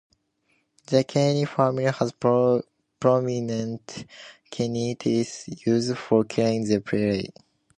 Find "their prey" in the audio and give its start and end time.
6.67-7.29